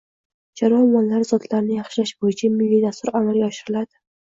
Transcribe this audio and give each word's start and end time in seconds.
chorva 0.61 0.79
mollari 0.93 1.29
zotlarini 1.33 1.77
yaxshilash 1.83 2.17
bo‘yicha 2.25 2.53
milliy 2.59 2.85
dastur 2.91 3.17
amalga 3.17 3.51
oshiriladi. 3.55 3.93